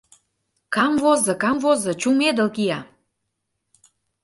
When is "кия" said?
2.55-2.79